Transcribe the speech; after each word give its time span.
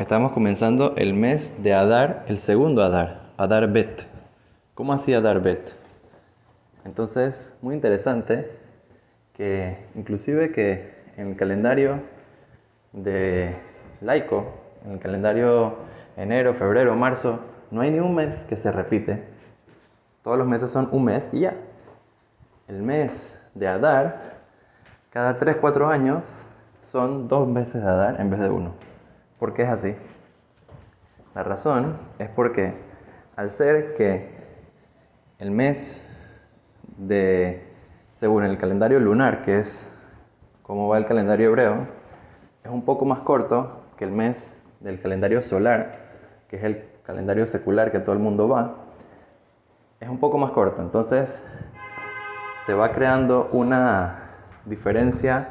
estamos 0.00 0.32
comenzando 0.32 0.94
el 0.96 1.12
mes 1.12 1.62
de 1.62 1.74
Adar, 1.74 2.24
el 2.26 2.38
segundo 2.38 2.82
Adar, 2.82 3.32
Adar 3.36 3.70
Bet. 3.70 4.06
¿Cómo 4.74 4.94
hacía 4.94 5.18
Adar 5.18 5.42
Bet? 5.42 5.74
Entonces, 6.86 7.54
muy 7.60 7.74
interesante 7.74 8.50
que 9.34 9.76
inclusive 9.94 10.52
que 10.52 10.94
en 11.18 11.28
el 11.28 11.36
calendario 11.36 12.00
de 12.94 13.54
laico, 14.00 14.46
en 14.86 14.92
el 14.92 15.00
calendario 15.00 15.74
enero, 16.16 16.54
febrero, 16.54 16.96
marzo, 16.96 17.40
no 17.70 17.82
hay 17.82 17.90
ni 17.90 18.00
un 18.00 18.14
mes 18.14 18.46
que 18.46 18.56
se 18.56 18.72
repite. 18.72 19.22
Todos 20.22 20.38
los 20.38 20.46
meses 20.46 20.70
son 20.70 20.88
un 20.92 21.04
mes 21.04 21.28
y 21.34 21.40
ya. 21.40 21.56
El 22.68 22.82
mes 22.82 23.38
de 23.54 23.68
Adar, 23.68 24.38
cada 25.10 25.38
3-4 25.38 25.90
años, 25.90 26.22
son 26.80 27.28
dos 27.28 27.46
meses 27.46 27.82
de 27.82 27.88
Adar 27.88 28.18
en 28.18 28.30
vez 28.30 28.40
de 28.40 28.48
uno. 28.48 28.89
¿Por 29.40 29.54
qué 29.54 29.62
es 29.62 29.70
así? 29.70 29.96
La 31.34 31.42
razón 31.42 31.96
es 32.18 32.28
porque 32.28 32.74
al 33.36 33.50
ser 33.50 33.94
que 33.94 34.28
el 35.38 35.50
mes 35.50 36.04
de, 36.98 37.66
según 38.10 38.44
el 38.44 38.58
calendario 38.58 39.00
lunar, 39.00 39.40
que 39.42 39.60
es 39.60 39.90
como 40.62 40.88
va 40.88 40.98
el 40.98 41.06
calendario 41.06 41.48
hebreo, 41.48 41.88
es 42.62 42.70
un 42.70 42.84
poco 42.84 43.06
más 43.06 43.20
corto 43.20 43.80
que 43.96 44.04
el 44.04 44.10
mes 44.10 44.54
del 44.80 45.00
calendario 45.00 45.40
solar, 45.40 46.10
que 46.46 46.56
es 46.56 46.64
el 46.64 46.84
calendario 47.02 47.46
secular 47.46 47.90
que 47.90 48.00
todo 48.00 48.12
el 48.12 48.18
mundo 48.18 48.46
va, 48.46 48.76
es 50.00 50.08
un 50.10 50.18
poco 50.18 50.36
más 50.36 50.50
corto. 50.50 50.82
Entonces 50.82 51.42
se 52.66 52.74
va 52.74 52.92
creando 52.92 53.48
una 53.52 54.32
diferencia 54.66 55.48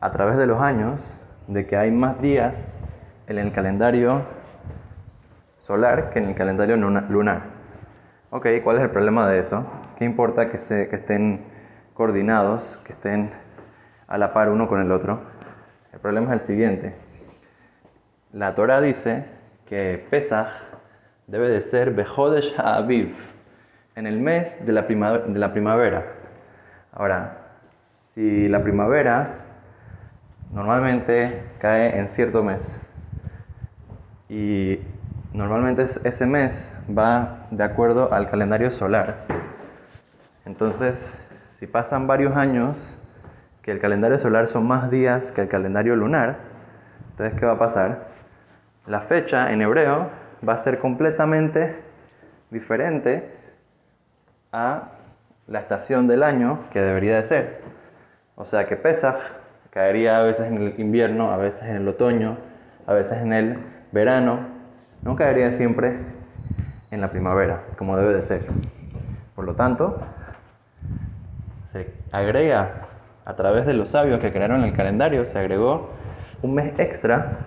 a 0.00 0.10
través 0.10 0.36
de 0.36 0.48
los 0.48 0.60
años 0.60 1.22
de 1.48 1.66
que 1.66 1.76
hay 1.76 1.90
más 1.90 2.20
días 2.20 2.78
en 3.28 3.38
el 3.38 3.52
calendario 3.52 4.22
solar 5.54 6.10
que 6.10 6.18
en 6.18 6.26
el 6.26 6.34
calendario 6.34 6.76
lunar. 6.76 7.42
Ok, 8.30 8.46
¿cuál 8.62 8.76
es 8.76 8.82
el 8.82 8.90
problema 8.90 9.28
de 9.28 9.38
eso? 9.38 9.64
¿Qué 9.98 10.04
importa 10.04 10.48
que, 10.48 10.56
estén 10.56 11.44
coordinados, 11.94 12.78
que 12.84 12.92
estén 12.92 13.30
a 14.08 14.18
la 14.18 14.32
par 14.32 14.50
uno 14.50 14.68
con 14.68 14.80
el 14.80 14.92
otro? 14.92 15.20
El 15.92 16.00
problema 16.00 16.34
es 16.34 16.40
el 16.40 16.46
siguiente. 16.46 16.94
La 18.32 18.54
Torah 18.54 18.80
dice 18.80 19.24
que 19.66 20.04
Pesach 20.10 20.48
debe 21.26 21.48
de 21.48 21.60
ser 21.60 21.92
Bejodesh 21.92 22.54
Ha'aviv, 22.58 23.14
en 23.94 24.06
el 24.06 24.20
mes 24.20 24.64
de 24.66 24.72
la 24.72 24.86
primavera. 25.52 26.04
Ahora, 26.92 27.38
si 27.90 28.48
la 28.48 28.62
primavera 28.62 29.45
normalmente 30.56 31.42
cae 31.58 31.98
en 31.98 32.08
cierto 32.08 32.42
mes. 32.42 32.80
Y 34.30 34.80
normalmente 35.34 35.84
ese 36.02 36.26
mes 36.26 36.78
va 36.88 37.46
de 37.50 37.62
acuerdo 37.62 38.10
al 38.10 38.30
calendario 38.30 38.70
solar. 38.70 39.26
Entonces, 40.46 41.20
si 41.50 41.66
pasan 41.66 42.06
varios 42.06 42.34
años 42.36 42.96
que 43.60 43.70
el 43.70 43.80
calendario 43.80 44.18
solar 44.18 44.48
son 44.48 44.66
más 44.66 44.90
días 44.90 45.30
que 45.30 45.42
el 45.42 45.48
calendario 45.48 45.94
lunar, 45.94 46.38
entonces 47.10 47.38
¿qué 47.38 47.44
va 47.44 47.52
a 47.52 47.58
pasar? 47.58 48.06
La 48.86 49.02
fecha 49.02 49.52
en 49.52 49.60
hebreo 49.60 50.08
va 50.46 50.54
a 50.54 50.58
ser 50.58 50.78
completamente 50.78 51.82
diferente 52.50 53.30
a 54.52 54.92
la 55.48 55.60
estación 55.60 56.08
del 56.08 56.22
año 56.22 56.60
que 56.70 56.80
debería 56.80 57.16
de 57.16 57.24
ser. 57.24 57.60
O 58.36 58.46
sea 58.46 58.64
que 58.64 58.76
Pesach 58.76 59.18
Caería 59.76 60.16
a 60.20 60.22
veces 60.22 60.46
en 60.46 60.56
el 60.56 60.80
invierno, 60.80 61.32
a 61.32 61.36
veces 61.36 61.64
en 61.64 61.76
el 61.76 61.86
otoño, 61.86 62.38
a 62.86 62.94
veces 62.94 63.18
en 63.18 63.34
el 63.34 63.58
verano. 63.92 64.40
No 65.02 65.16
caería 65.16 65.52
siempre 65.52 65.98
en 66.90 67.02
la 67.02 67.10
primavera, 67.10 67.64
como 67.76 67.94
debe 67.98 68.14
de 68.14 68.22
ser. 68.22 68.46
Por 69.34 69.44
lo 69.44 69.54
tanto, 69.54 70.00
se 71.66 71.92
agrega 72.10 72.86
a 73.26 73.36
través 73.36 73.66
de 73.66 73.74
los 73.74 73.90
sabios 73.90 74.18
que 74.18 74.32
crearon 74.32 74.64
el 74.64 74.72
calendario, 74.72 75.26
se 75.26 75.38
agregó 75.38 75.90
un 76.40 76.54
mes 76.54 76.72
extra 76.78 77.40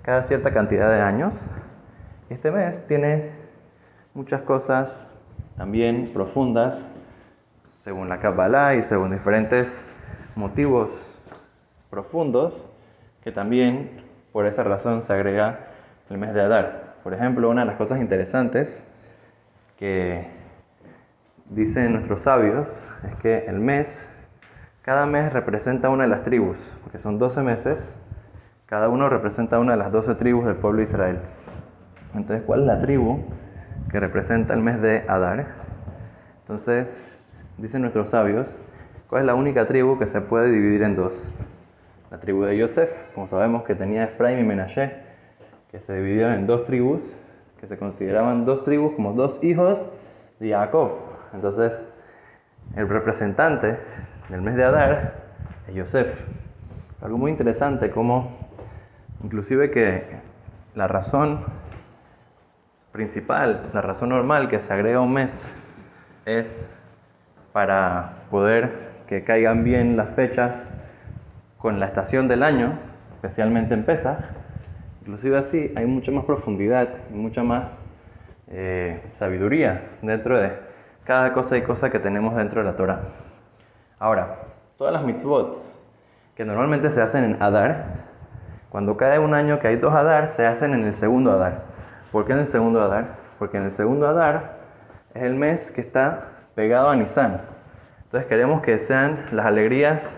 cada 0.00 0.22
cierta 0.22 0.54
cantidad 0.54 0.90
de 0.90 1.02
años. 1.02 1.50
Este 2.30 2.50
mes 2.50 2.86
tiene 2.86 3.30
muchas 4.14 4.40
cosas 4.40 5.06
también 5.58 6.12
profundas, 6.14 6.88
según 7.74 8.08
la 8.08 8.20
Kabbalah 8.20 8.74
y 8.74 8.82
según 8.82 9.10
diferentes 9.10 9.84
motivos 10.34 11.14
profundos, 11.92 12.70
que 13.22 13.32
también 13.32 14.02
por 14.32 14.46
esa 14.46 14.64
razón 14.64 15.02
se 15.02 15.12
agrega 15.12 15.68
el 16.08 16.16
mes 16.16 16.32
de 16.32 16.40
Adar. 16.40 16.94
Por 17.04 17.12
ejemplo, 17.12 17.50
una 17.50 17.60
de 17.60 17.66
las 17.66 17.76
cosas 17.76 18.00
interesantes 18.00 18.82
que 19.76 20.26
dicen 21.50 21.92
nuestros 21.92 22.22
sabios 22.22 22.82
es 23.06 23.14
que 23.16 23.44
el 23.46 23.60
mes, 23.60 24.10
cada 24.80 25.04
mes 25.04 25.34
representa 25.34 25.90
una 25.90 26.04
de 26.04 26.08
las 26.08 26.22
tribus, 26.22 26.78
porque 26.82 26.98
son 26.98 27.18
12 27.18 27.42
meses, 27.42 27.98
cada 28.64 28.88
uno 28.88 29.10
representa 29.10 29.58
una 29.58 29.72
de 29.72 29.78
las 29.78 29.92
12 29.92 30.14
tribus 30.14 30.46
del 30.46 30.56
pueblo 30.56 30.78
de 30.78 30.84
Israel. 30.84 31.18
Entonces, 32.14 32.40
¿cuál 32.46 32.60
es 32.60 32.66
la 32.68 32.80
tribu 32.80 33.22
que 33.90 34.00
representa 34.00 34.54
el 34.54 34.62
mes 34.62 34.80
de 34.80 35.04
Adar? 35.08 35.46
Entonces, 36.38 37.04
dicen 37.58 37.82
nuestros 37.82 38.08
sabios, 38.08 38.58
¿cuál 39.10 39.20
es 39.20 39.26
la 39.26 39.34
única 39.34 39.66
tribu 39.66 39.98
que 39.98 40.06
se 40.06 40.22
puede 40.22 40.50
dividir 40.50 40.84
en 40.84 40.94
dos? 40.94 41.34
La 42.12 42.20
tribu 42.20 42.44
de 42.44 42.58
Yosef, 42.58 42.90
como 43.14 43.26
sabemos 43.26 43.62
que 43.62 43.74
tenía 43.74 44.04
Efraín 44.04 44.38
y 44.38 44.42
Menashe, 44.42 44.92
que 45.70 45.80
se 45.80 45.96
dividieron 45.96 46.34
en 46.34 46.46
dos 46.46 46.64
tribus, 46.64 47.16
que 47.58 47.66
se 47.66 47.78
consideraban 47.78 48.44
dos 48.44 48.64
tribus 48.64 48.92
como 48.92 49.14
dos 49.14 49.42
hijos 49.42 49.88
de 50.38 50.50
Jacob. 50.50 50.90
Entonces, 51.32 51.82
el 52.76 52.86
representante 52.86 53.78
del 54.28 54.42
mes 54.42 54.56
de 54.56 54.64
Adar 54.64 55.14
es 55.66 55.74
Yosef. 55.74 56.26
Algo 57.00 57.16
muy 57.16 57.30
interesante, 57.30 57.90
como 57.90 58.36
inclusive 59.24 59.70
que 59.70 60.04
la 60.74 60.88
razón 60.88 61.46
principal, 62.92 63.70
la 63.72 63.80
razón 63.80 64.10
normal 64.10 64.50
que 64.50 64.60
se 64.60 64.70
agrega 64.70 65.00
un 65.00 65.14
mes 65.14 65.34
es 66.26 66.68
para 67.54 68.26
poder 68.30 68.90
que 69.06 69.24
caigan 69.24 69.64
bien 69.64 69.96
las 69.96 70.10
fechas 70.10 70.74
con 71.62 71.78
la 71.78 71.86
estación 71.86 72.26
del 72.26 72.42
año, 72.42 72.76
especialmente 73.14 73.72
en 73.72 73.84
Pesach, 73.84 74.18
inclusive 75.00 75.38
así 75.38 75.72
hay 75.76 75.86
mucha 75.86 76.10
más 76.10 76.24
profundidad 76.24 76.88
y 77.08 77.14
mucha 77.14 77.44
más 77.44 77.80
eh, 78.48 79.00
sabiduría 79.12 79.90
dentro 80.02 80.38
de 80.38 80.58
cada 81.04 81.32
cosa 81.32 81.56
y 81.56 81.62
cosa 81.62 81.88
que 81.88 82.00
tenemos 82.00 82.34
dentro 82.34 82.62
de 82.62 82.66
la 82.68 82.74
Torah. 82.74 83.02
Ahora, 84.00 84.40
todas 84.76 84.92
las 84.92 85.04
mitzvot 85.04 85.62
que 86.34 86.44
normalmente 86.44 86.90
se 86.90 87.00
hacen 87.00 87.22
en 87.22 87.40
Adar, 87.40 88.08
cuando 88.68 88.96
cae 88.96 89.20
un 89.20 89.32
año 89.32 89.60
que 89.60 89.68
hay 89.68 89.76
dos 89.76 89.94
Adar, 89.94 90.28
se 90.28 90.44
hacen 90.44 90.74
en 90.74 90.82
el 90.82 90.96
segundo 90.96 91.30
Adar. 91.30 91.62
¿Por 92.10 92.24
qué 92.24 92.32
en 92.32 92.40
el 92.40 92.48
segundo 92.48 92.82
Adar? 92.82 93.18
Porque 93.38 93.58
en 93.58 93.64
el 93.64 93.72
segundo 93.72 94.08
Adar 94.08 94.56
es 95.14 95.22
el 95.22 95.36
mes 95.36 95.70
que 95.70 95.80
está 95.80 96.26
pegado 96.56 96.90
a 96.90 96.96
Nisan. 96.96 97.40
Entonces 98.02 98.28
queremos 98.28 98.62
que 98.62 98.78
sean 98.78 99.26
las 99.30 99.46
alegrías 99.46 100.16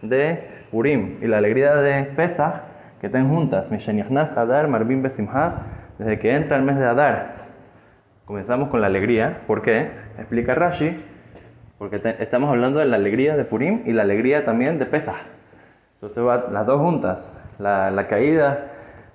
de 0.00 0.57
Purim 0.70 1.18
y 1.22 1.26
la 1.26 1.38
alegría 1.38 1.76
de 1.76 2.04
Pesach 2.04 2.62
que 3.00 3.06
estén 3.06 3.28
juntas. 3.28 3.70
Adar, 4.36 4.68
Marvin 4.68 5.02
Besimha, 5.02 5.66
desde 5.98 6.18
que 6.18 6.34
entra 6.34 6.56
el 6.56 6.62
mes 6.62 6.76
de 6.76 6.86
Adar. 6.86 7.48
Comenzamos 8.24 8.68
con 8.68 8.80
la 8.80 8.88
alegría. 8.88 9.42
¿Por 9.46 9.62
qué? 9.62 9.90
Explica 10.18 10.54
Rashi. 10.54 11.04
Porque 11.78 12.00
estamos 12.18 12.50
hablando 12.50 12.80
de 12.80 12.86
la 12.86 12.96
alegría 12.96 13.36
de 13.36 13.44
Purim 13.44 13.82
y 13.86 13.92
la 13.92 14.02
alegría 14.02 14.44
también 14.44 14.78
de 14.78 14.86
Pesach. 14.86 15.16
Entonces 15.94 16.22
van 16.22 16.52
las 16.52 16.66
dos 16.66 16.80
juntas. 16.80 17.32
La, 17.58 17.90
la 17.90 18.08
caída 18.08 18.66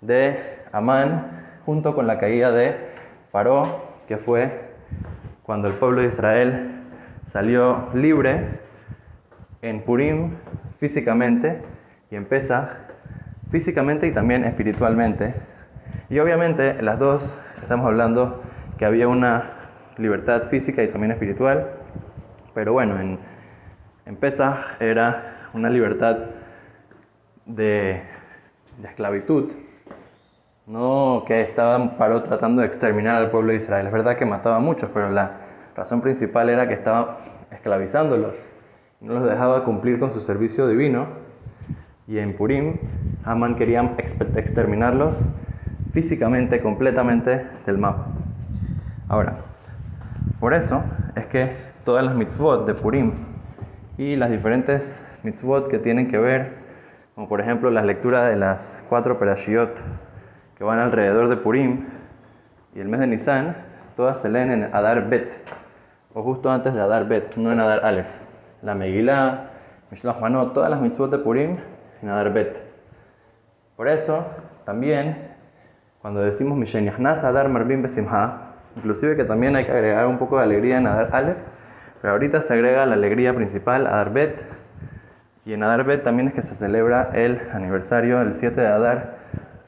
de 0.00 0.38
Amán 0.72 1.46
junto 1.64 1.94
con 1.94 2.06
la 2.06 2.18
caída 2.18 2.50
de 2.50 2.76
Faró, 3.30 3.62
que 4.08 4.16
fue 4.16 4.66
cuando 5.42 5.68
el 5.68 5.74
pueblo 5.74 6.00
de 6.00 6.08
Israel 6.08 6.82
salió 7.30 7.88
libre 7.94 8.65
en 9.62 9.82
Purim 9.82 10.36
físicamente 10.78 11.62
y 12.10 12.16
en 12.16 12.26
Pesach 12.26 12.68
físicamente 13.50 14.06
y 14.06 14.12
también 14.12 14.44
espiritualmente. 14.44 15.34
Y 16.10 16.18
obviamente 16.18 16.82
las 16.82 16.98
dos 16.98 17.38
estamos 17.62 17.86
hablando 17.86 18.42
que 18.78 18.84
había 18.84 19.08
una 19.08 19.52
libertad 19.96 20.48
física 20.48 20.82
y 20.82 20.88
también 20.88 21.12
espiritual, 21.12 21.70
pero 22.54 22.72
bueno, 22.72 23.00
en, 23.00 23.18
en 24.04 24.16
Pesach 24.16 24.80
era 24.80 25.48
una 25.54 25.70
libertad 25.70 26.18
de, 27.46 28.02
esclavitud, 28.84 29.52
no 30.66 31.24
que 31.26 31.40
estaba 31.40 31.96
Paró 31.96 32.22
tratando 32.22 32.60
de 32.60 32.66
exterminar 32.68 33.16
al 33.16 33.30
pueblo 33.30 33.52
de 33.52 33.58
Israel. 33.58 33.86
Es 33.86 33.92
verdad 33.92 34.16
que 34.16 34.26
mataba 34.26 34.56
a 34.56 34.60
muchos, 34.60 34.90
pero 34.92 35.10
la 35.10 35.38
razón 35.74 36.00
principal 36.00 36.50
era 36.50 36.68
que 36.68 36.74
estaba 36.74 37.18
esclavizándolos 37.50 38.52
no 39.06 39.14
los 39.14 39.24
dejaba 39.24 39.62
cumplir 39.64 40.00
con 40.00 40.10
su 40.10 40.20
servicio 40.20 40.66
divino. 40.66 41.06
Y 42.08 42.18
en 42.18 42.36
Purim 42.36 42.76
Aman 43.24 43.54
quería 43.54 43.94
exterminarlos 44.36 45.30
físicamente, 45.92 46.60
completamente 46.60 47.46
del 47.64 47.78
mapa. 47.78 48.08
Ahora, 49.08 49.38
por 50.40 50.54
eso 50.54 50.82
es 51.14 51.26
que 51.26 51.56
todas 51.84 52.04
las 52.04 52.16
mitzvot 52.16 52.66
de 52.66 52.74
Purim 52.74 53.12
y 53.96 54.16
las 54.16 54.30
diferentes 54.30 55.06
mitzvot 55.22 55.68
que 55.68 55.78
tienen 55.78 56.08
que 56.08 56.18
ver, 56.18 56.54
como 57.14 57.28
por 57.28 57.40
ejemplo 57.40 57.70
la 57.70 57.82
lectura 57.82 58.26
de 58.26 58.36
las 58.36 58.78
cuatro 58.88 59.18
perashiot 59.18 59.70
que 60.58 60.64
van 60.64 60.80
alrededor 60.80 61.28
de 61.28 61.36
Purim 61.36 61.86
y 62.74 62.80
el 62.80 62.88
mes 62.88 63.00
de 63.00 63.06
Nisan, 63.06 63.56
todas 63.94 64.20
se 64.20 64.28
leen 64.28 64.50
en 64.50 64.64
Adar 64.74 65.08
Bet, 65.08 65.48
o 66.12 66.22
justo 66.22 66.50
antes 66.50 66.74
de 66.74 66.80
Adar 66.80 67.08
Bet, 67.08 67.36
no 67.36 67.52
en 67.52 67.60
Adar 67.60 67.84
Aleph. 67.84 68.25
La 68.66 68.74
Megillah, 68.74 69.44
Mishloach 69.92 70.20
Manot, 70.20 70.52
todas 70.52 70.68
las 70.68 70.80
mitzvot 70.80 71.08
de 71.08 71.18
Purim 71.18 71.56
en 72.02 72.08
Adar 72.08 72.32
Bet. 72.32 72.60
Por 73.76 73.86
eso, 73.86 74.26
también, 74.64 75.36
cuando 76.02 76.20
decimos 76.20 76.58
Mishenyahnas 76.58 77.22
Adar 77.22 77.48
Marbim 77.48 77.80
Besimha, 77.82 78.54
inclusive 78.74 79.14
que 79.14 79.22
también 79.22 79.54
hay 79.54 79.66
que 79.66 79.70
agregar 79.70 80.08
un 80.08 80.18
poco 80.18 80.38
de 80.38 80.42
alegría 80.42 80.78
en 80.78 80.88
Adar 80.88 81.10
Aleph, 81.12 81.36
pero 82.02 82.14
ahorita 82.14 82.42
se 82.42 82.54
agrega 82.54 82.84
la 82.86 82.94
alegría 82.94 83.32
principal, 83.36 83.86
Adar 83.86 84.12
Bet, 84.12 84.44
y 85.44 85.52
en 85.52 85.62
Adar 85.62 85.84
Bet 85.84 86.02
también 86.02 86.26
es 86.26 86.34
que 86.34 86.42
se 86.42 86.56
celebra 86.56 87.10
el 87.14 87.40
aniversario, 87.52 88.20
el 88.20 88.34
7 88.34 88.60
de 88.60 88.66
Adar, 88.66 89.18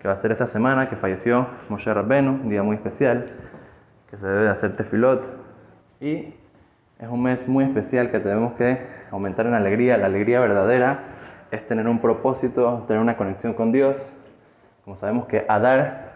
que 0.01 0.09
va 0.09 0.15
a 0.15 0.19
ser 0.19 0.33
esta 0.33 0.49
semana, 0.49 0.89
que 0.89 0.97
falleció 0.97 1.47
Moshe 1.69 1.95
Rabbenu, 1.95 2.33
un 2.33 2.49
día 2.49 2.65
muy 2.65 2.75
especial, 2.75 3.27
que 4.11 4.17
se 4.17 4.27
debe 4.27 4.49
hacer 4.49 4.75
tefilot, 4.75 5.25
y 6.01 6.35
es 6.99 7.09
un 7.09 7.23
mes 7.23 7.47
muy 7.47 7.65
especial 7.65 8.11
que 8.11 8.19
tenemos 8.19 8.55
que 8.55 8.79
aumentar 9.11 9.47
en 9.47 9.55
alegría, 9.55 9.97
la 9.97 10.07
alegría 10.07 10.41
verdadera 10.41 11.01
es 11.51 11.67
tener 11.67 11.87
un 11.87 12.01
propósito, 12.01 12.85
tener 12.89 13.01
una 13.01 13.17
conexión 13.17 13.55
con 13.55 13.71
Dios, 13.71 14.13
como 14.85 14.97
sabemos 14.97 15.27
que 15.27 15.45
Adar 15.49 16.15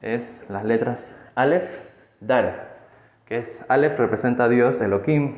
es 0.00 0.44
las 0.48 0.64
letras 0.64 1.14
Aleph, 1.36 1.80
Dar, 2.20 2.78
que 3.26 3.38
es 3.38 3.64
Aleph 3.68 3.96
representa 3.98 4.44
a 4.44 4.48
Dios, 4.48 4.80
Elohim, 4.80 5.36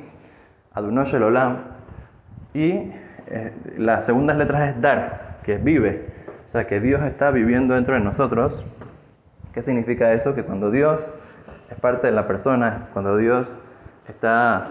Adunosh 0.73 1.15
Olam, 1.15 1.59
y 2.55 2.93
eh, 3.27 3.53
las 3.77 4.07
segundas 4.07 4.37
letras 4.37 4.71
es 4.71 4.81
Dar, 4.81 5.41
que 5.43 5.59
vive, 5.59 6.09
o 6.45 6.49
sea 6.49 6.67
que 6.67 6.81
Dios 6.81 7.03
está 7.03 7.31
viviendo 7.31 7.75
dentro 7.75 7.95
de 7.95 8.01
nosotros. 8.01 8.65
¿Qué 9.53 9.63
significa 9.63 10.13
eso? 10.13 10.35
Que 10.35 10.43
cuando 10.43 10.71
Dios 10.71 11.13
es 11.71 11.79
parte 11.79 12.07
de 12.07 12.13
la 12.13 12.27
persona, 12.27 12.89
cuando 12.93 13.17
Dios 13.17 13.59
está 14.09 14.69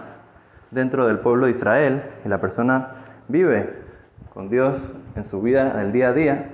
dentro 0.71 1.07
del 1.07 1.19
pueblo 1.19 1.45
de 1.45 1.51
Israel 1.51 2.03
y 2.25 2.29
la 2.29 2.39
persona 2.39 3.05
vive 3.27 3.81
con 4.33 4.49
Dios 4.49 4.95
en 5.15 5.25
su 5.25 5.41
vida, 5.41 5.71
en 5.73 5.79
el 5.79 5.91
día 5.91 6.09
a 6.09 6.13
día, 6.13 6.49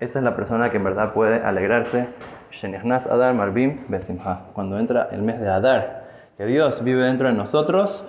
esa 0.00 0.18
es 0.18 0.24
la 0.24 0.36
persona 0.36 0.70
que 0.70 0.76
en 0.76 0.84
verdad 0.84 1.12
puede 1.12 1.42
alegrarse 1.42 2.08
Adar 3.06 3.34
Marbim. 3.34 3.78
Cuando 4.52 4.78
entra 4.78 5.08
el 5.10 5.22
mes 5.22 5.40
de 5.40 5.48
Adar, 5.48 6.04
que 6.36 6.46
Dios 6.46 6.84
vive 6.84 7.02
dentro 7.02 7.28
de 7.28 7.34
nosotros, 7.34 8.06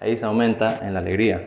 ahí 0.00 0.16
se 0.16 0.26
aumenta 0.26 0.86
en 0.86 0.94
la 0.94 1.00
alegría. 1.00 1.46